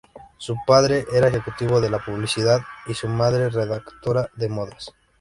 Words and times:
Su 0.39 0.55
padre 0.65 1.05
era 1.13 1.27
ejecutivo 1.27 1.79
de 1.79 1.91
la 1.91 1.99
publicidad 2.03 2.61
y 2.87 2.95
su 2.95 3.07
madre, 3.07 3.49
redactora 3.51 4.31
de 4.35 4.49
modas. 4.49 4.93